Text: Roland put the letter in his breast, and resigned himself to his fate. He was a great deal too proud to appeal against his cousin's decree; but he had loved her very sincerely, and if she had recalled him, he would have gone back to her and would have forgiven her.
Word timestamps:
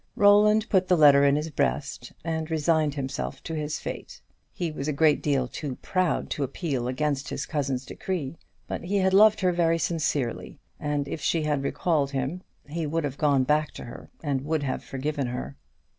Roland 0.15 0.67
put 0.67 0.87
the 0.87 0.97
letter 0.97 1.23
in 1.23 1.35
his 1.35 1.51
breast, 1.51 2.11
and 2.23 2.49
resigned 2.49 2.95
himself 2.95 3.43
to 3.43 3.53
his 3.53 3.77
fate. 3.77 4.19
He 4.51 4.71
was 4.71 4.87
a 4.87 4.93
great 4.93 5.21
deal 5.21 5.47
too 5.47 5.75
proud 5.83 6.31
to 6.31 6.43
appeal 6.43 6.87
against 6.87 7.29
his 7.29 7.45
cousin's 7.45 7.85
decree; 7.85 8.39
but 8.67 8.85
he 8.85 8.97
had 8.97 9.13
loved 9.13 9.41
her 9.41 9.51
very 9.51 9.77
sincerely, 9.77 10.59
and 10.79 11.07
if 11.07 11.21
she 11.21 11.43
had 11.43 11.61
recalled 11.61 12.09
him, 12.09 12.41
he 12.67 12.87
would 12.87 13.03
have 13.03 13.19
gone 13.19 13.43
back 13.43 13.69
to 13.73 13.83
her 13.85 14.09
and 14.23 14.41
would 14.43 14.63
have 14.63 14.83
forgiven 14.83 15.27
her. 15.27 15.55